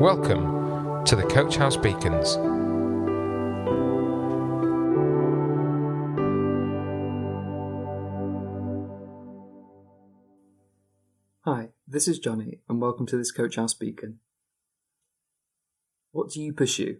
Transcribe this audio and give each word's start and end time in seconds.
Welcome 0.00 1.04
to 1.04 1.14
the 1.14 1.22
Coach 1.22 1.56
House 1.56 1.76
Beacons. 1.76 2.36
Hi, 11.44 11.68
this 11.86 12.08
is 12.08 12.18
Johnny, 12.18 12.60
and 12.68 12.80
welcome 12.80 13.06
to 13.06 13.18
this 13.18 13.30
Coach 13.30 13.56
House 13.56 13.74
Beacon. 13.74 14.20
What 16.10 16.30
do 16.30 16.40
you 16.40 16.54
pursue? 16.54 16.96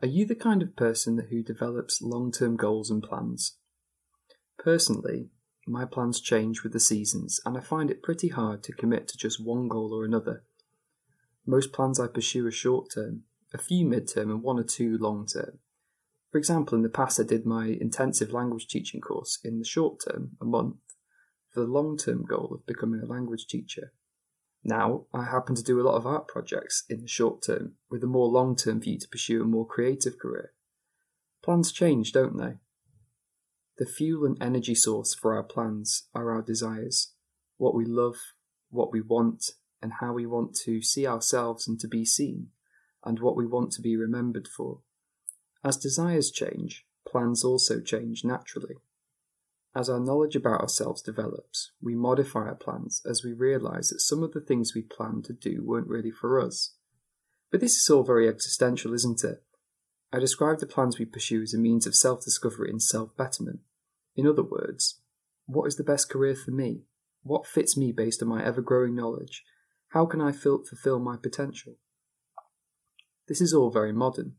Are 0.00 0.08
you 0.08 0.24
the 0.24 0.34
kind 0.34 0.62
of 0.62 0.74
person 0.74 1.26
who 1.30 1.42
develops 1.42 2.00
long 2.00 2.32
term 2.32 2.56
goals 2.56 2.90
and 2.90 3.02
plans? 3.02 3.58
Personally, 4.58 5.28
my 5.66 5.84
plans 5.84 6.20
change 6.20 6.62
with 6.62 6.72
the 6.72 6.80
seasons, 6.80 7.40
and 7.44 7.58
I 7.58 7.60
find 7.60 7.90
it 7.90 8.02
pretty 8.02 8.28
hard 8.28 8.62
to 8.64 8.72
commit 8.72 9.06
to 9.08 9.18
just 9.18 9.44
one 9.44 9.68
goal 9.68 9.92
or 9.92 10.04
another. 10.04 10.44
Most 11.46 11.72
plans 11.72 12.00
I 12.00 12.06
pursue 12.06 12.46
are 12.46 12.50
short 12.50 12.90
term, 12.94 13.24
a 13.52 13.58
few 13.58 13.86
mid 13.86 14.08
term, 14.08 14.30
and 14.30 14.42
one 14.42 14.58
or 14.58 14.64
two 14.64 14.96
long 14.98 15.26
term. 15.26 15.58
For 16.30 16.38
example, 16.38 16.76
in 16.76 16.82
the 16.82 16.88
past, 16.88 17.20
I 17.20 17.22
did 17.22 17.46
my 17.46 17.66
intensive 17.66 18.32
language 18.32 18.66
teaching 18.66 19.00
course 19.00 19.38
in 19.44 19.58
the 19.58 19.64
short 19.64 20.00
term, 20.04 20.32
a 20.40 20.44
month, 20.44 20.76
for 21.50 21.60
the 21.60 21.66
long 21.66 21.96
term 21.96 22.24
goal 22.24 22.50
of 22.52 22.66
becoming 22.66 23.00
a 23.00 23.06
language 23.06 23.46
teacher. 23.46 23.92
Now, 24.64 25.04
I 25.12 25.24
happen 25.24 25.54
to 25.54 25.62
do 25.62 25.78
a 25.80 25.84
lot 25.84 25.96
of 25.96 26.06
art 26.06 26.26
projects 26.26 26.84
in 26.88 27.02
the 27.02 27.08
short 27.08 27.42
term, 27.42 27.74
with 27.90 28.02
a 28.02 28.08
more 28.08 28.28
long 28.28 28.56
term 28.56 28.80
view 28.80 28.98
to 28.98 29.08
pursue 29.08 29.42
a 29.42 29.46
more 29.46 29.66
creative 29.66 30.18
career. 30.18 30.52
Plans 31.42 31.70
change, 31.70 32.12
don't 32.12 32.38
they? 32.38 32.54
The 33.76 33.86
fuel 33.86 34.24
and 34.24 34.42
energy 34.42 34.74
source 34.74 35.14
for 35.14 35.34
our 35.34 35.42
plans 35.42 36.08
are 36.14 36.32
our 36.32 36.40
desires, 36.40 37.12
what 37.58 37.74
we 37.74 37.84
love, 37.84 38.16
what 38.70 38.90
we 38.90 39.02
want, 39.02 39.50
and 39.84 39.92
how 40.00 40.14
we 40.14 40.24
want 40.24 40.54
to 40.54 40.80
see 40.80 41.06
ourselves 41.06 41.68
and 41.68 41.78
to 41.78 41.86
be 41.86 42.06
seen, 42.06 42.48
and 43.04 43.20
what 43.20 43.36
we 43.36 43.44
want 43.44 43.70
to 43.70 43.82
be 43.82 43.98
remembered 43.98 44.48
for. 44.48 44.78
As 45.62 45.76
desires 45.76 46.30
change, 46.30 46.86
plans 47.06 47.44
also 47.44 47.80
change 47.80 48.24
naturally. 48.24 48.76
As 49.76 49.90
our 49.90 50.00
knowledge 50.00 50.36
about 50.36 50.62
ourselves 50.62 51.02
develops, 51.02 51.72
we 51.82 51.94
modify 51.94 52.46
our 52.46 52.54
plans 52.54 53.02
as 53.04 53.22
we 53.22 53.34
realize 53.34 53.90
that 53.90 54.00
some 54.00 54.22
of 54.22 54.32
the 54.32 54.40
things 54.40 54.72
we 54.74 54.80
planned 54.80 55.26
to 55.26 55.34
do 55.34 55.62
weren't 55.62 55.88
really 55.88 56.10
for 56.10 56.40
us. 56.40 56.76
But 57.50 57.60
this 57.60 57.76
is 57.76 57.90
all 57.90 58.04
very 58.04 58.26
existential, 58.26 58.94
isn't 58.94 59.22
it? 59.22 59.42
I 60.10 60.18
describe 60.18 60.60
the 60.60 60.66
plans 60.66 60.98
we 60.98 61.04
pursue 61.04 61.42
as 61.42 61.52
a 61.52 61.58
means 61.58 61.86
of 61.86 61.94
self 61.94 62.24
discovery 62.24 62.70
and 62.70 62.80
self 62.80 63.14
betterment. 63.18 63.60
In 64.16 64.26
other 64.26 64.44
words, 64.44 65.00
what 65.44 65.66
is 65.66 65.76
the 65.76 65.84
best 65.84 66.08
career 66.08 66.34
for 66.34 66.52
me? 66.52 66.84
What 67.22 67.46
fits 67.46 67.76
me 67.76 67.92
based 67.92 68.22
on 68.22 68.28
my 68.28 68.42
ever 68.42 68.62
growing 68.62 68.94
knowledge? 68.94 69.44
How 69.94 70.06
can 70.06 70.20
I 70.20 70.32
fulfill 70.32 70.98
my 70.98 71.16
potential? 71.16 71.76
This 73.28 73.40
is 73.40 73.54
all 73.54 73.70
very 73.70 73.92
modern. 73.92 74.32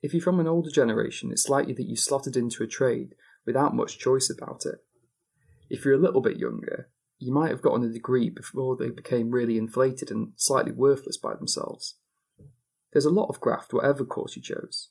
If 0.00 0.14
you're 0.14 0.22
from 0.22 0.38
an 0.38 0.46
older 0.46 0.70
generation, 0.70 1.32
it's 1.32 1.48
likely 1.48 1.72
that 1.72 1.88
you 1.88 1.96
slotted 1.96 2.36
into 2.36 2.62
a 2.62 2.68
trade 2.68 3.16
without 3.44 3.74
much 3.74 3.98
choice 3.98 4.30
about 4.30 4.64
it. 4.64 4.76
If 5.68 5.84
you're 5.84 5.94
a 5.94 6.00
little 6.00 6.20
bit 6.20 6.38
younger, 6.38 6.88
you 7.18 7.34
might 7.34 7.50
have 7.50 7.62
gotten 7.62 7.82
a 7.82 7.92
degree 7.92 8.30
before 8.30 8.76
they 8.76 8.90
became 8.90 9.32
really 9.32 9.58
inflated 9.58 10.12
and 10.12 10.34
slightly 10.36 10.70
worthless 10.70 11.16
by 11.16 11.34
themselves. 11.34 11.96
There's 12.92 13.04
a 13.04 13.10
lot 13.10 13.28
of 13.28 13.40
graft, 13.40 13.72
whatever 13.72 14.04
course 14.04 14.36
you 14.36 14.42
chose. 14.42 14.90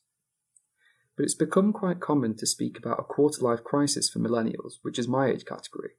But 1.15 1.23
it's 1.23 1.35
become 1.35 1.71
quite 1.71 2.01
common 2.01 2.35
to 2.35 2.45
speak 2.45 2.77
about 2.77 2.99
a 2.99 3.03
quarter 3.03 3.41
life 3.41 3.63
crisis 3.63 4.09
for 4.09 4.19
millennials, 4.19 4.73
which 4.81 4.99
is 4.99 5.07
my 5.07 5.27
age 5.27 5.45
category, 5.45 5.91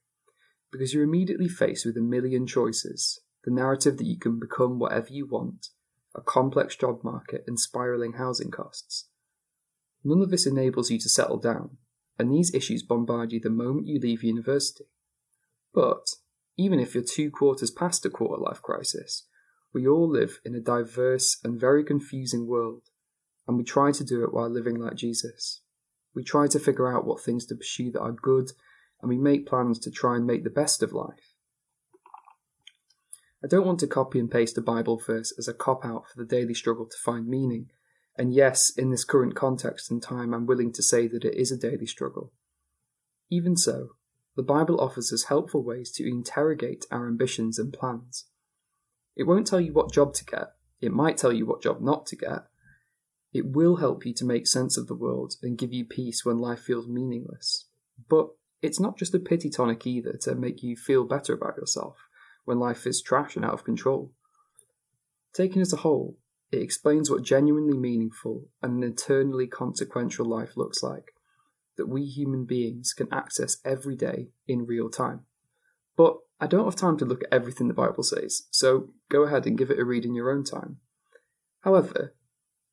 because 0.71 0.93
you're 0.93 1.03
immediately 1.03 1.47
faced 1.47 1.83
with 1.83 1.97
a 1.97 2.01
million 2.01 2.45
choices 2.45 3.21
the 3.47 3.53
narrative 3.53 3.97
that 3.97 4.05
you 4.05 4.19
can 4.19 4.37
become 4.37 4.77
whatever 4.77 5.07
you 5.09 5.25
want, 5.25 5.69
a 6.13 6.19
complex 6.19 6.75
job 6.75 7.01
market, 7.01 7.45
and 7.47 7.57
spiraling 7.57 8.13
housing 8.13 8.51
costs. 8.51 9.07
None 10.03 10.21
of 10.21 10.31
this 10.31 10.45
enables 10.45 10.91
you 10.91 10.99
to 10.99 11.07
settle 11.07 11.37
down, 11.37 11.77
and 12.19 12.29
these 12.29 12.53
issues 12.53 12.83
bombard 12.83 13.31
you 13.31 13.39
the 13.39 13.49
moment 13.49 13.87
you 13.87 14.01
leave 14.01 14.21
university. 14.21 14.83
But, 15.73 16.15
even 16.57 16.77
if 16.77 16.93
you're 16.93 17.05
two 17.05 17.31
quarters 17.31 17.71
past 17.71 18.05
a 18.05 18.09
quarter 18.09 18.43
life 18.43 18.61
crisis, 18.61 19.23
we 19.73 19.87
all 19.87 20.09
live 20.09 20.41
in 20.43 20.53
a 20.53 20.59
diverse 20.59 21.37
and 21.41 21.57
very 21.57 21.85
confusing 21.85 22.47
world, 22.47 22.81
and 23.47 23.57
we 23.57 23.63
try 23.63 23.93
to 23.93 24.03
do 24.03 24.25
it 24.25 24.33
while 24.33 24.49
living 24.49 24.75
like 24.75 24.95
Jesus. 24.95 25.61
We 26.13 26.21
try 26.21 26.47
to 26.47 26.59
figure 26.59 26.93
out 26.93 27.07
what 27.07 27.23
things 27.23 27.45
to 27.45 27.55
pursue 27.55 27.93
that 27.93 28.01
are 28.01 28.11
good, 28.11 28.51
and 29.01 29.07
we 29.07 29.17
make 29.17 29.47
plans 29.47 29.79
to 29.79 29.89
try 29.89 30.17
and 30.17 30.27
make 30.27 30.43
the 30.43 30.49
best 30.49 30.83
of 30.83 30.91
life. 30.91 31.36
I 33.43 33.47
don't 33.47 33.65
want 33.65 33.79
to 33.81 33.87
copy 33.87 34.19
and 34.19 34.31
paste 34.31 34.57
a 34.57 34.61
Bible 34.61 34.97
verse 34.97 35.33
as 35.37 35.47
a 35.47 35.53
cop 35.53 35.85
out 35.85 36.09
for 36.09 36.17
the 36.17 36.25
daily 36.25 36.55
struggle 36.55 36.87
to 36.87 36.97
find 36.97 37.27
meaning, 37.27 37.69
and 38.17 38.33
yes, 38.33 38.71
in 38.71 38.89
this 38.89 39.03
current 39.03 39.35
context 39.35 39.91
and 39.91 40.01
time, 40.01 40.33
I'm 40.33 40.47
willing 40.47 40.73
to 40.73 40.81
say 40.81 41.07
that 41.07 41.23
it 41.23 41.35
is 41.35 41.51
a 41.51 41.57
daily 41.57 41.85
struggle. 41.85 42.33
Even 43.29 43.55
so, 43.55 43.89
the 44.35 44.43
Bible 44.43 44.81
offers 44.81 45.13
us 45.13 45.25
helpful 45.25 45.63
ways 45.63 45.91
to 45.93 46.07
interrogate 46.07 46.85
our 46.89 47.07
ambitions 47.07 47.59
and 47.59 47.71
plans. 47.71 48.25
It 49.15 49.23
won't 49.23 49.45
tell 49.45 49.61
you 49.61 49.71
what 49.73 49.93
job 49.93 50.13
to 50.15 50.25
get, 50.25 50.53
it 50.81 50.91
might 50.91 51.17
tell 51.17 51.33
you 51.33 51.45
what 51.45 51.61
job 51.61 51.79
not 51.79 52.07
to 52.07 52.15
get. 52.15 52.45
It 53.33 53.51
will 53.51 53.75
help 53.75 54.05
you 54.05 54.13
to 54.15 54.25
make 54.25 54.47
sense 54.47 54.77
of 54.77 54.87
the 54.87 54.95
world 54.95 55.35
and 55.43 55.57
give 55.57 55.73
you 55.73 55.85
peace 55.85 56.25
when 56.25 56.39
life 56.39 56.61
feels 56.61 56.87
meaningless. 56.87 57.65
But 58.09 58.29
it's 58.63 58.79
not 58.79 58.97
just 58.97 59.13
a 59.13 59.19
pity 59.19 59.49
tonic 59.51 59.85
either 59.85 60.13
to 60.21 60.33
make 60.33 60.63
you 60.63 60.75
feel 60.75 61.03
better 61.03 61.33
about 61.33 61.57
yourself 61.57 62.06
when 62.47 62.59
life 62.59 62.87
is 62.87 63.01
trash 63.01 63.35
and 63.35 63.43
out 63.43 63.53
of 63.53 63.65
control. 63.65 64.13
Taken 65.33 65.61
as 65.61 65.73
a 65.73 65.77
whole, 65.77 66.17
it 66.49 66.61
explains 66.61 67.11
what 67.11 67.23
genuinely 67.23 67.77
meaningful 67.77 68.47
and 68.61 68.81
an 68.81 68.89
eternally 68.89 69.47
consequential 69.47 70.25
life 70.25 70.55
looks 70.55 70.81
like, 70.81 71.11
that 71.75 71.89
we 71.89 72.05
human 72.05 72.45
beings 72.45 72.93
can 72.93 73.11
access 73.11 73.57
every 73.65 73.97
day 73.97 74.29
in 74.47 74.65
real 74.65 74.89
time. 74.89 75.25
But 75.97 76.19
I 76.39 76.47
don't 76.47 76.63
have 76.63 76.77
time 76.77 76.97
to 76.99 77.05
look 77.05 77.21
at 77.21 77.33
everything 77.33 77.67
the 77.67 77.73
Bible 77.73 78.03
says, 78.03 78.47
so 78.49 78.91
go 79.09 79.23
ahead 79.23 79.45
and 79.45 79.57
give 79.57 79.69
it 79.69 79.79
a 79.79 79.83
read 79.83 80.05
in 80.05 80.15
your 80.15 80.31
own 80.31 80.45
time. 80.45 80.77
However, 81.61 82.15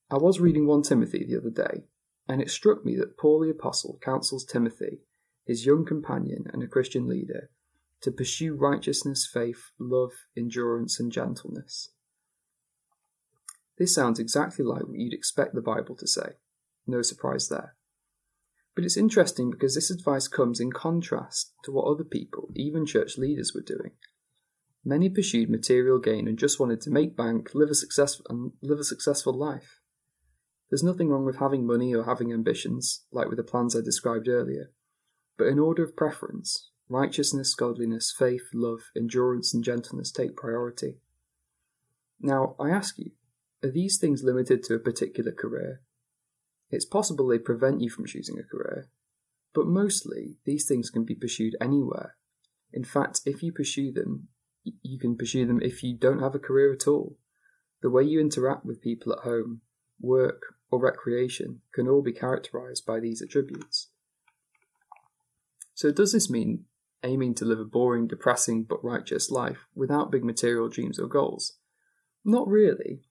I 0.09 0.19
was 0.19 0.39
reading 0.39 0.69
1 0.69 0.83
Timothy 0.83 1.27
the 1.27 1.39
other 1.39 1.51
day, 1.51 1.83
and 2.29 2.41
it 2.41 2.49
struck 2.49 2.85
me 2.85 2.95
that 2.95 3.19
Paul 3.19 3.41
the 3.41 3.51
Apostle 3.51 3.99
counsels 4.01 4.45
Timothy, 4.45 5.01
his 5.45 5.67
young 5.67 5.85
companion 5.85 6.45
and 6.53 6.63
a 6.63 6.69
Christian 6.69 7.09
leader, 7.09 7.51
to 8.05 8.13
pursue 8.13 8.55
righteousness, 8.55 9.27
faith, 9.27 9.71
love, 9.81 10.13
endurance, 10.37 11.01
and 11.01 11.11
gentleness. 11.11 11.89
This 13.79 13.95
sounds 13.95 14.19
exactly 14.19 14.63
like 14.63 14.83
what 14.83 14.99
you'd 14.99 15.15
expect 15.15 15.55
the 15.55 15.63
Bible 15.63 15.97
to 15.97 16.07
say. 16.07 16.35
No 16.87 17.01
surprise 17.01 17.49
there. 17.49 17.77
But 18.77 18.85
it's 18.85 18.99
interesting 18.99 19.51
because 19.51 19.75
this 19.75 19.91
advice 19.91 20.29
comes 20.29 20.61
in 20.61 20.71
contrast 20.71 21.55
to 21.65 21.73
what 21.73 21.87
other 21.87 22.05
people, 22.05 22.51
even 22.55 22.85
church 22.85 23.17
leaders, 23.17 23.53
were 23.55 23.63
doing. 23.63 23.93
Many 24.85 25.09
pursued 25.09 25.49
material 25.49 25.99
gain 25.99 26.29
and 26.29 26.39
just 26.39 26.61
wanted 26.61 26.83
to 26.83 26.91
make 26.91 27.17
bank, 27.17 27.53
live 27.55 27.71
a 27.71 27.75
successful, 27.75 28.27
and 28.29 28.53
live 28.61 28.81
a 28.81 28.85
successful 28.85 29.33
life. 29.33 29.81
There's 30.69 30.83
nothing 30.83 31.09
wrong 31.09 31.25
with 31.25 31.39
having 31.39 31.67
money 31.67 31.95
or 31.95 32.05
having 32.05 32.35
ambitions, 32.35 33.07
like 33.11 33.29
with 33.29 33.39
the 33.39 33.45
plans 33.45 33.75
I 33.75 33.81
described 33.81 34.29
earlier. 34.29 34.73
But 35.39 35.47
in 35.47 35.59
order 35.59 35.83
of 35.83 35.97
preference, 35.97 36.71
righteousness, 36.89 37.55
godliness, 37.55 38.15
faith, 38.17 38.49
love, 38.53 38.81
endurance, 38.97 39.55
and 39.55 39.65
gentleness 39.65 40.11
take 40.11 40.37
priority. 40.37 40.99
Now, 42.21 42.55
I 42.59 42.71
ask 42.71 42.99
you, 42.99 43.13
are 43.63 43.71
these 43.71 43.99
things 43.99 44.23
limited 44.23 44.63
to 44.65 44.75
a 44.75 44.79
particular 44.79 45.33
career? 45.33 45.81
It's 46.71 46.85
possible 46.85 47.29
they 47.29 47.39
prevent 47.39 47.81
you 47.81 47.91
from 47.91 48.07
choosing 48.07 48.39
a 48.39 48.43
career, 48.43 48.89
but 49.55 49.67
mostly 49.67 50.37
these 50.45 50.67
things 50.67 50.91
can 50.91 51.05
be 51.05 51.15
pursued 51.15 51.57
anywhere. 51.61 52.17
In 52.73 52.85
fact, 52.85 53.21
if 53.25 53.43
you 53.43 53.53
pursue 53.53 53.93
them, 53.93 54.29
you 54.65 54.99
can 54.99 55.17
pursue 55.17 55.47
them 55.47 55.61
if 55.63 55.83
you 55.83 55.97
don't 55.97 56.21
have 56.21 56.35
a 56.35 56.41
career 56.41 56.73
at 56.73 56.89
all. 56.89 57.17
The 57.83 57.91
way 57.91 58.03
you 58.03 58.21
interact 58.21 58.65
with 58.65 58.83
people 58.83 59.13
at 59.13 59.21
home, 59.21 59.61
work, 60.01 60.43
or 60.71 60.81
recreation 60.81 61.61
can 61.73 61.87
all 61.87 62.03
be 62.03 62.13
characterized 62.13 62.85
by 62.85 62.99
these 62.99 63.23
attributes. 63.23 63.89
So, 65.75 65.93
does 65.93 66.13
this 66.13 66.31
mean 66.31 66.65
aiming 67.05 67.35
to 67.37 67.45
live 67.45 67.61
a 67.61 67.65
boring, 67.65 68.09
depressing, 68.09 68.65
but 68.65 68.83
righteous 68.83 69.31
life 69.31 69.67
without 69.75 70.11
big 70.11 70.25
material 70.25 70.69
dreams 70.69 70.99
or 70.99 71.07
goals? 71.07 71.59
Not 72.25 72.49
really. 72.49 73.03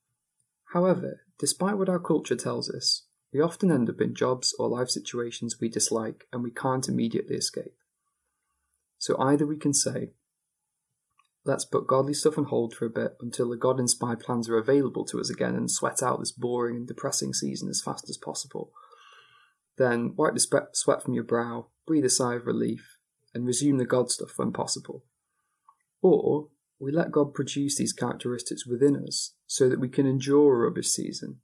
However, 0.73 1.21
despite 1.39 1.77
what 1.77 1.89
our 1.89 1.99
culture 1.99 2.35
tells 2.35 2.69
us, 2.69 3.03
we 3.31 3.39
often 3.39 3.71
end 3.71 3.89
up 3.89 4.01
in 4.01 4.15
jobs 4.15 4.55
or 4.59 4.67
life 4.67 4.89
situations 4.89 5.59
we 5.59 5.69
dislike 5.69 6.27
and 6.33 6.43
we 6.43 6.51
can't 6.51 6.87
immediately 6.87 7.35
escape. 7.35 7.75
So 8.97 9.19
either 9.19 9.45
we 9.45 9.57
can 9.57 9.73
say, 9.73 10.11
let's 11.45 11.65
put 11.65 11.87
godly 11.87 12.13
stuff 12.13 12.37
on 12.37 12.45
hold 12.45 12.73
for 12.73 12.85
a 12.85 12.89
bit 12.89 13.17
until 13.19 13.49
the 13.49 13.57
God 13.57 13.79
inspired 13.79 14.19
plans 14.19 14.47
are 14.49 14.57
available 14.57 15.05
to 15.05 15.19
us 15.19 15.29
again 15.29 15.55
and 15.55 15.69
sweat 15.69 16.01
out 16.01 16.19
this 16.19 16.31
boring 16.31 16.77
and 16.77 16.87
depressing 16.87 17.33
season 17.33 17.69
as 17.69 17.81
fast 17.81 18.09
as 18.09 18.17
possible. 18.17 18.71
Then 19.77 20.13
wipe 20.15 20.35
the 20.35 20.67
sweat 20.73 21.03
from 21.03 21.13
your 21.13 21.23
brow, 21.23 21.67
breathe 21.85 22.05
a 22.05 22.09
sigh 22.09 22.35
of 22.35 22.45
relief, 22.45 22.97
and 23.33 23.45
resume 23.45 23.77
the 23.77 23.85
God 23.85 24.11
stuff 24.11 24.37
when 24.37 24.51
possible. 24.51 25.03
Or 26.01 26.49
we 26.79 26.91
let 26.91 27.11
God 27.11 27.33
produce 27.33 27.77
these 27.77 27.93
characteristics 27.93 28.65
within 28.67 28.95
us 28.95 29.35
so 29.47 29.69
that 29.69 29.79
we 29.79 29.89
can 29.89 30.05
endure 30.05 30.53
a 30.53 30.65
rubbish 30.65 30.89
season, 30.89 31.37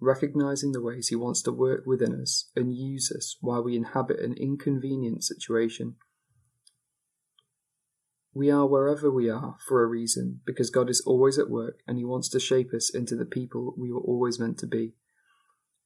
recognizing 0.00 0.72
the 0.72 0.82
ways 0.82 1.08
He 1.08 1.16
wants 1.16 1.40
to 1.42 1.52
work 1.52 1.84
within 1.86 2.20
us 2.20 2.50
and 2.56 2.76
use 2.76 3.12
us 3.16 3.36
while 3.40 3.62
we 3.62 3.76
inhabit 3.76 4.20
an 4.20 4.34
inconvenient 4.34 5.22
situation. 5.22 5.96
We 8.34 8.50
are 8.50 8.66
wherever 8.66 9.10
we 9.10 9.30
are 9.30 9.56
for 9.66 9.82
a 9.82 9.86
reason 9.86 10.40
because 10.44 10.68
God 10.68 10.90
is 10.90 11.00
always 11.06 11.38
at 11.38 11.48
work 11.48 11.78
and 11.86 11.96
He 11.96 12.04
wants 12.04 12.28
to 12.30 12.40
shape 12.40 12.74
us 12.74 12.90
into 12.94 13.14
the 13.16 13.24
people 13.24 13.74
we 13.78 13.92
were 13.92 14.00
always 14.00 14.38
meant 14.38 14.58
to 14.58 14.66
be. 14.66 14.92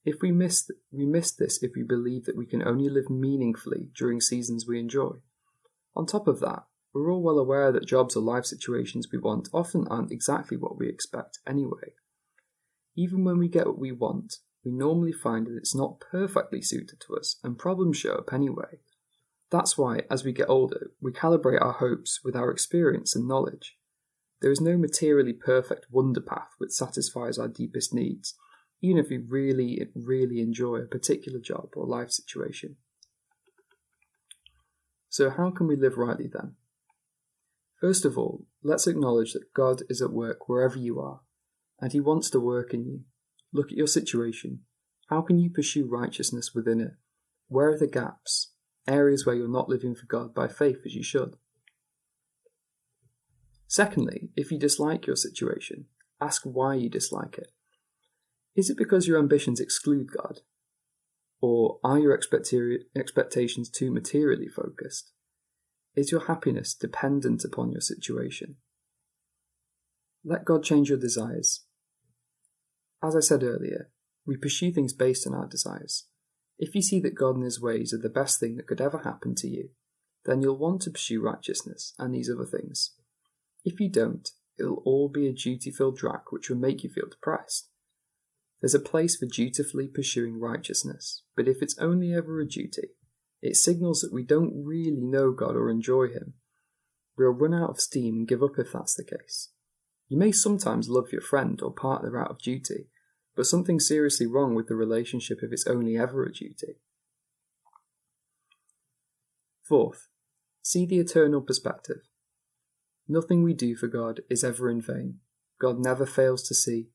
If 0.03 0.21
we 0.21 0.31
miss, 0.31 0.65
th- 0.65 0.79
we 0.91 1.05
miss 1.05 1.31
this 1.31 1.61
if 1.61 1.71
we 1.75 1.83
believe 1.83 2.25
that 2.25 2.37
we 2.37 2.45
can 2.45 2.67
only 2.67 2.89
live 2.89 3.09
meaningfully 3.09 3.89
during 3.95 4.19
seasons 4.19 4.65
we 4.67 4.79
enjoy. 4.79 5.17
On 5.95 6.05
top 6.05 6.27
of 6.27 6.39
that, 6.39 6.63
we're 6.93 7.11
all 7.11 7.21
well 7.21 7.37
aware 7.37 7.71
that 7.71 7.87
jobs 7.87 8.15
or 8.15 8.21
life 8.21 8.45
situations 8.45 9.07
we 9.11 9.19
want 9.19 9.49
often 9.53 9.87
aren't 9.89 10.11
exactly 10.11 10.57
what 10.57 10.77
we 10.77 10.89
expect 10.89 11.39
anyway. 11.47 11.93
Even 12.95 13.23
when 13.23 13.37
we 13.37 13.47
get 13.47 13.67
what 13.67 13.79
we 13.79 13.91
want, 13.91 14.37
we 14.65 14.71
normally 14.71 15.13
find 15.13 15.47
that 15.47 15.55
it's 15.55 15.75
not 15.75 15.99
perfectly 15.99 16.61
suited 16.61 16.99
to 17.01 17.15
us 17.15 17.37
and 17.43 17.57
problems 17.57 17.97
show 17.97 18.13
up 18.13 18.33
anyway. 18.33 18.79
That's 19.49 19.77
why, 19.77 20.03
as 20.09 20.23
we 20.23 20.31
get 20.31 20.49
older, 20.49 20.91
we 21.01 21.11
calibrate 21.11 21.61
our 21.61 21.73
hopes 21.73 22.21
with 22.23 22.35
our 22.35 22.51
experience 22.51 23.15
and 23.15 23.27
knowledge. 23.27 23.77
There 24.41 24.51
is 24.51 24.61
no 24.61 24.77
materially 24.77 25.33
perfect 25.33 25.87
wonder 25.91 26.21
path 26.21 26.55
which 26.57 26.71
satisfies 26.71 27.37
our 27.37 27.47
deepest 27.47 27.93
needs, 27.93 28.35
even 28.81 28.97
if 28.97 29.11
you 29.11 29.23
really, 29.27 29.87
really 29.95 30.41
enjoy 30.41 30.77
a 30.77 30.85
particular 30.85 31.39
job 31.39 31.69
or 31.75 31.85
life 31.85 32.11
situation. 32.11 32.77
So, 35.09 35.29
how 35.29 35.51
can 35.51 35.67
we 35.67 35.75
live 35.75 35.97
rightly 35.97 36.27
then? 36.31 36.55
First 37.79 38.05
of 38.05 38.17
all, 38.17 38.45
let's 38.63 38.87
acknowledge 38.87 39.33
that 39.33 39.53
God 39.53 39.83
is 39.89 40.01
at 40.01 40.11
work 40.11 40.47
wherever 40.47 40.77
you 40.77 40.99
are, 40.99 41.21
and 41.79 41.91
He 41.91 41.99
wants 41.99 42.29
to 42.31 42.39
work 42.39 42.73
in 42.73 42.85
you. 42.85 43.01
Look 43.53 43.71
at 43.71 43.77
your 43.77 43.87
situation. 43.87 44.61
How 45.09 45.21
can 45.21 45.37
you 45.37 45.49
pursue 45.49 45.85
righteousness 45.85 46.53
within 46.55 46.79
it? 46.79 46.93
Where 47.47 47.69
are 47.69 47.77
the 47.77 47.87
gaps? 47.87 48.53
Areas 48.87 49.25
where 49.25 49.35
you're 49.35 49.51
not 49.51 49.67
living 49.67 49.93
for 49.93 50.05
God 50.05 50.33
by 50.33 50.47
faith 50.47 50.77
as 50.85 50.95
you 50.95 51.03
should. 51.03 51.35
Secondly, 53.67 54.29
if 54.35 54.51
you 54.51 54.57
dislike 54.57 55.05
your 55.05 55.15
situation, 55.15 55.85
ask 56.21 56.43
why 56.43 56.75
you 56.75 56.89
dislike 56.89 57.37
it. 57.37 57.51
Is 58.55 58.69
it 58.69 58.77
because 58.77 59.07
your 59.07 59.17
ambitions 59.17 59.59
exclude 59.59 60.11
God? 60.11 60.41
Or 61.41 61.79
are 61.83 61.97
your 61.97 62.13
expectations 62.13 63.69
too 63.69 63.91
materially 63.91 64.47
focused? 64.47 65.11
Is 65.95 66.11
your 66.11 66.27
happiness 66.27 66.73
dependent 66.73 67.43
upon 67.43 67.71
your 67.71 67.81
situation? 67.81 68.57
Let 70.23 70.45
God 70.45 70.63
change 70.63 70.89
your 70.89 70.99
desires. 70.99 71.65
As 73.03 73.15
I 73.15 73.21
said 73.21 73.43
earlier, 73.43 73.89
we 74.25 74.37
pursue 74.37 74.71
things 74.71 74.93
based 74.93 75.25
on 75.25 75.33
our 75.33 75.47
desires. 75.47 76.05
If 76.59 76.75
you 76.75 76.83
see 76.83 76.99
that 76.99 77.15
God 77.15 77.35
and 77.35 77.43
His 77.43 77.59
ways 77.59 77.91
are 77.91 77.97
the 77.97 78.09
best 78.09 78.39
thing 78.39 78.55
that 78.57 78.67
could 78.67 78.79
ever 78.79 78.99
happen 78.99 79.33
to 79.35 79.47
you, 79.47 79.69
then 80.25 80.41
you'll 80.41 80.59
want 80.59 80.83
to 80.83 80.91
pursue 80.91 81.19
righteousness 81.23 81.95
and 81.97 82.13
these 82.13 82.29
other 82.29 82.45
things. 82.45 82.91
If 83.65 83.79
you 83.79 83.89
don't, 83.89 84.29
it'll 84.59 84.83
all 84.85 85.09
be 85.09 85.27
a 85.27 85.33
duty 85.33 85.71
filled 85.71 85.97
drag 85.97 86.21
which 86.29 86.49
will 86.49 86.57
make 86.57 86.83
you 86.83 86.91
feel 86.91 87.09
depressed. 87.09 87.70
There's 88.61 88.75
a 88.75 88.79
place 88.79 89.17
for 89.17 89.25
dutifully 89.25 89.87
pursuing 89.87 90.39
righteousness, 90.39 91.23
but 91.35 91.47
if 91.47 91.61
it's 91.61 91.77
only 91.79 92.13
ever 92.13 92.39
a 92.39 92.47
duty, 92.47 92.89
it 93.41 93.55
signals 93.55 94.01
that 94.01 94.13
we 94.13 94.23
don't 94.23 94.63
really 94.63 95.01
know 95.01 95.31
God 95.31 95.55
or 95.55 95.69
enjoy 95.69 96.09
Him. 96.09 96.35
We'll 97.17 97.31
run 97.31 97.55
out 97.55 97.71
of 97.71 97.81
steam 97.81 98.15
and 98.15 98.27
give 98.27 98.43
up 98.43 98.59
if 98.59 98.71
that's 98.71 98.93
the 98.93 99.03
case. 99.03 99.49
You 100.07 100.17
may 100.17 100.31
sometimes 100.31 100.89
love 100.89 101.11
your 101.11 101.21
friend 101.21 101.59
or 101.61 101.73
partner 101.73 102.19
out 102.19 102.29
of 102.29 102.39
duty, 102.39 102.89
but 103.35 103.47
something's 103.47 103.87
seriously 103.87 104.27
wrong 104.27 104.53
with 104.53 104.67
the 104.67 104.75
relationship 104.75 105.39
if 105.41 105.51
it's 105.51 105.67
only 105.67 105.97
ever 105.97 106.23
a 106.23 106.31
duty. 106.31 106.81
Fourth, 109.63 110.07
see 110.61 110.85
the 110.85 110.99
eternal 110.99 111.41
perspective. 111.41 112.01
Nothing 113.07 113.41
we 113.41 113.53
do 113.53 113.75
for 113.75 113.87
God 113.87 114.21
is 114.29 114.43
ever 114.43 114.69
in 114.69 114.81
vain. 114.81 115.19
God 115.59 115.79
never 115.79 116.05
fails 116.05 116.43
to 116.43 116.55
see, 116.55 116.89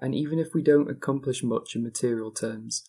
and 0.00 0.14
even 0.14 0.38
if 0.38 0.54
we 0.54 0.62
don't 0.62 0.90
accomplish 0.90 1.42
much 1.42 1.74
in 1.74 1.82
material 1.82 2.30
terms, 2.30 2.88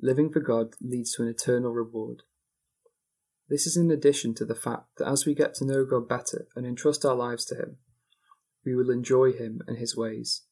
living 0.00 0.30
for 0.30 0.40
God 0.40 0.74
leads 0.80 1.12
to 1.14 1.22
an 1.22 1.28
eternal 1.28 1.72
reward. 1.72 2.22
This 3.48 3.66
is 3.66 3.76
in 3.76 3.90
addition 3.90 4.34
to 4.34 4.44
the 4.44 4.54
fact 4.54 4.84
that 4.98 5.08
as 5.08 5.26
we 5.26 5.34
get 5.34 5.54
to 5.54 5.64
know 5.64 5.84
God 5.84 6.08
better 6.08 6.46
and 6.54 6.66
entrust 6.66 7.04
our 7.04 7.16
lives 7.16 7.44
to 7.46 7.56
Him, 7.56 7.76
we 8.64 8.74
will 8.74 8.90
enjoy 8.90 9.32
Him 9.32 9.60
and 9.66 9.78
His 9.78 9.96
ways. 9.96 10.42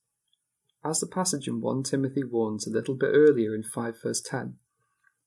As 0.85 1.01
the 1.01 1.07
passage 1.07 1.47
in 1.47 1.61
1 1.61 1.83
Timothy 1.85 2.25
warns 2.25 2.67
a 2.67 2.71
little 2.71 2.95
bit 2.95 3.11
earlier 3.13 3.55
in 3.55 3.63
5 3.63 4.03
verse 4.03 4.21
10, 4.21 4.57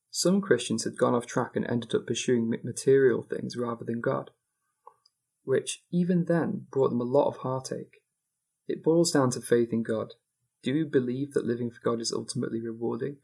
some 0.10 0.42
Christians 0.42 0.84
had 0.84 0.98
gone 0.98 1.16
off 1.16 1.26
track 1.26 1.56
and 1.56 1.66
ended 1.66 1.96
up 1.96 2.06
pursuing 2.06 2.50
material 2.64 3.24
things 3.24 3.56
rather 3.56 3.86
than 3.86 4.02
God, 4.02 4.32
which 5.44 5.84
even 5.92 6.26
then 6.26 6.68
brought 6.70 6.90
them 6.90 7.00
a 7.00 7.06
lot 7.06 7.30
of 7.30 7.38
heartache. 7.38 8.02
It 8.68 8.84
boils 8.84 9.12
down 9.12 9.32
to 9.32 9.42
faith 9.42 9.72
in 9.72 9.84
God. 9.84 10.16
Do 10.64 10.74
we 10.74 10.84
believe 10.84 11.34
that 11.34 11.46
living 11.46 11.72
for 11.72 11.82
God 11.84 12.02
is 12.02 12.12
ultimately 12.12 12.62
rewarding? 12.62 13.18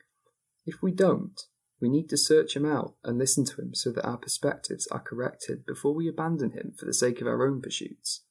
If 0.66 0.82
we 0.82 0.92
don't, 0.92 1.40
we 1.80 1.90
need 1.90 2.10
to 2.10 2.18
search 2.18 2.56
him 2.56 2.66
out 2.66 2.96
and 3.04 3.18
listen 3.18 3.46
to 3.46 3.62
him 3.62 3.76
so 3.76 3.92
that 3.92 4.06
our 4.06 4.18
perspectives 4.18 4.88
are 4.88 5.00
corrected 5.00 5.66
before 5.66 5.94
we 5.94 6.08
abandon 6.08 6.52
him 6.52 6.74
for 6.78 6.86
the 6.86 6.94
sake 6.94 7.22
of 7.22 7.28
our 7.28 7.48
own 7.48 7.62
pursuits. 7.62 8.24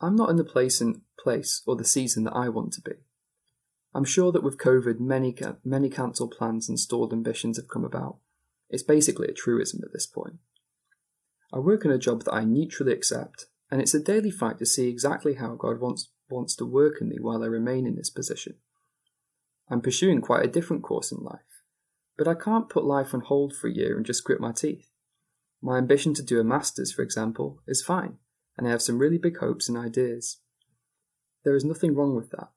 I'm 0.00 0.14
not 0.14 0.28
in 0.28 0.36
the 0.36 0.44
place 0.44 0.80
and 0.80 1.00
place 1.18 1.62
or 1.66 1.74
the 1.76 1.84
season 1.84 2.24
that 2.24 2.34
I 2.34 2.50
want 2.50 2.74
to 2.74 2.82
be. 2.82 2.96
I'm 3.94 4.04
sure 4.04 4.30
that 4.32 4.42
with 4.42 4.58
COVID, 4.58 5.00
many 5.00 5.34
many 5.64 5.88
cancelled 5.88 6.34
plans 6.36 6.68
and 6.68 6.78
stalled 6.78 7.14
ambitions 7.14 7.56
have 7.56 7.68
come 7.68 7.84
about. 7.84 8.18
It's 8.68 8.82
basically 8.82 9.28
a 9.28 9.32
truism 9.32 9.80
at 9.82 9.92
this 9.94 10.06
point. 10.06 10.36
I 11.50 11.60
work 11.60 11.86
in 11.86 11.90
a 11.90 11.98
job 11.98 12.24
that 12.24 12.34
I 12.34 12.44
neutrally 12.44 12.92
accept, 12.92 13.46
and 13.70 13.80
it's 13.80 13.94
a 13.94 14.00
daily 14.00 14.30
fight 14.30 14.58
to 14.58 14.66
see 14.66 14.88
exactly 14.88 15.34
how 15.34 15.54
God 15.54 15.80
wants 15.80 16.10
wants 16.28 16.56
to 16.56 16.64
work 16.64 16.94
in 17.00 17.08
me 17.08 17.18
while 17.20 17.42
I 17.42 17.46
remain 17.46 17.86
in 17.86 17.94
this 17.94 18.10
position. 18.10 18.54
I'm 19.70 19.80
pursuing 19.80 20.20
quite 20.20 20.44
a 20.44 20.48
different 20.48 20.82
course 20.82 21.12
in 21.12 21.22
life, 21.22 21.40
but 22.18 22.26
I 22.26 22.34
can't 22.34 22.68
put 22.68 22.84
life 22.84 23.14
on 23.14 23.20
hold 23.20 23.54
for 23.54 23.68
a 23.68 23.72
year 23.72 23.96
and 23.96 24.04
just 24.04 24.24
grit 24.24 24.40
my 24.40 24.52
teeth. 24.52 24.88
My 25.62 25.78
ambition 25.78 26.14
to 26.14 26.22
do 26.22 26.40
a 26.40 26.44
master's, 26.44 26.92
for 26.92 27.02
example, 27.02 27.62
is 27.66 27.82
fine, 27.82 28.18
and 28.56 28.66
I 28.66 28.70
have 28.70 28.82
some 28.82 28.98
really 28.98 29.18
big 29.18 29.38
hopes 29.38 29.68
and 29.68 29.78
ideas. 29.78 30.40
There 31.44 31.54
is 31.54 31.64
nothing 31.64 31.94
wrong 31.94 32.16
with 32.16 32.30
that. 32.30 32.48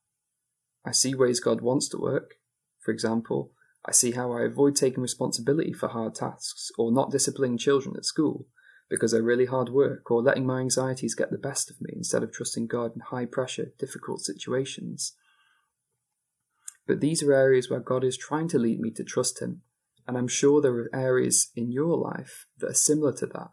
I 0.86 0.92
see 0.92 1.14
ways 1.14 1.40
God 1.40 1.62
wants 1.62 1.88
to 1.90 1.98
work. 1.98 2.36
For 2.80 2.92
example, 2.92 3.52
I 3.86 3.92
see 3.92 4.12
how 4.12 4.32
I 4.32 4.44
avoid 4.44 4.76
taking 4.76 5.02
responsibility 5.02 5.74
for 5.74 5.90
hard 5.90 6.16
tasks 6.16 6.72
or 6.78 6.92
not 6.92 7.12
disciplining 7.12 7.58
children 7.58 7.96
at 7.98 8.06
school 8.06 8.48
because 8.90 9.12
they're 9.12 9.22
really 9.22 9.46
hard 9.46 9.70
work 9.70 10.10
or 10.10 10.22
letting 10.22 10.46
my 10.46 10.60
anxieties 10.60 11.16
get 11.16 11.32
the 11.32 11.38
best 11.38 11.70
of 11.70 11.80
me 11.80 11.92
instead 11.96 12.24
of 12.24 12.32
trusting 12.32 12.68
God 12.68 12.92
in 12.96 13.02
high 13.02 13.26
pressure, 13.26 13.72
difficult 13.78 14.22
situations. 14.22 15.14
But 16.88 17.00
these 17.00 17.22
are 17.22 17.34
areas 17.34 17.70
where 17.70 17.80
God 17.80 18.04
is 18.04 18.18
trying 18.18 18.48
to 18.50 18.58
lead 18.58 18.80
me 18.80 18.90
to 18.92 19.04
trust 19.04 19.42
Him. 19.42 19.62
And 20.08 20.18
I'm 20.18 20.28
sure 20.28 20.60
there 20.60 20.74
are 20.74 20.90
areas 20.92 21.52
in 21.56 21.72
your 21.72 21.96
life 21.96 22.48
that 22.58 22.72
are 22.72 22.74
similar 22.74 23.14
to 23.14 23.28
that. 23.28 23.52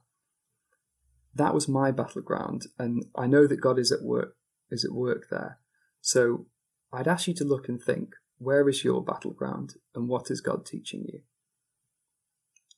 That 1.34 1.52
was 1.52 1.68
my 1.68 1.90
battleground, 1.90 2.62
and 2.78 3.04
I 3.14 3.26
know 3.26 3.46
that 3.46 3.60
God 3.60 3.78
is 3.78 3.92
at 3.92 4.02
work 4.02 4.36
is 4.70 4.84
at 4.84 4.92
work 4.92 5.26
there. 5.30 5.58
So 6.00 6.46
I'd 6.92 7.08
ask 7.08 7.28
you 7.28 7.34
to 7.34 7.44
look 7.44 7.68
and 7.68 7.80
think, 7.80 8.14
where 8.38 8.68
is 8.68 8.84
your 8.84 9.02
battleground 9.02 9.74
and 9.94 10.08
what 10.08 10.30
is 10.30 10.40
God 10.40 10.66
teaching 10.66 11.04
you? 11.06 11.20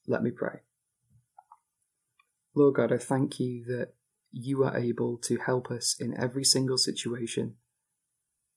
Let 0.06 0.22
me 0.22 0.30
pray. 0.30 0.60
Lord 2.58 2.74
God, 2.74 2.92
I 2.92 2.98
thank 2.98 3.40
you 3.40 3.64
that 3.64 3.94
you 4.30 4.64
are 4.64 4.76
able 4.76 5.16
to 5.18 5.38
help 5.38 5.70
us 5.70 5.96
in 5.98 6.18
every 6.18 6.44
single 6.44 6.78
situation 6.78 7.54